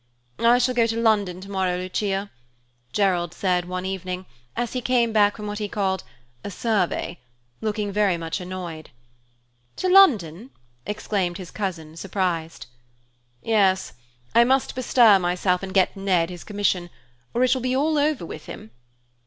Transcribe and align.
"I 0.39 0.57
shall 0.57 0.73
go 0.73 0.87
to 0.87 0.99
London 0.99 1.41
tomorrow, 1.41 1.77
Lucia," 1.77 2.31
Gerald 2.91 3.35
said 3.35 3.65
one 3.65 3.85
evening, 3.85 4.25
as 4.55 4.73
he 4.73 4.81
came 4.81 5.13
back 5.13 5.35
from 5.35 5.45
what 5.45 5.59
he 5.59 5.69
called 5.69 6.03
"a 6.43 6.49
survey," 6.49 7.19
looking 7.61 7.91
very 7.91 8.17
much 8.17 8.41
annoyed. 8.41 8.89
"To 9.75 9.87
London?" 9.87 10.49
exclaimed 10.87 11.37
his 11.37 11.51
cousin, 11.51 11.95
surprised. 11.97 12.65
"Yes, 13.43 13.93
I 14.33 14.43
must 14.43 14.73
bestir 14.73 15.19
myself 15.19 15.61
and 15.61 15.71
get 15.71 15.95
Ned 15.95 16.31
his 16.31 16.43
commission, 16.43 16.89
or 17.35 17.43
it 17.43 17.53
will 17.53 17.61
be 17.61 17.75
all 17.75 17.99
over 17.99 18.25
with 18.25 18.47
him." 18.47 18.71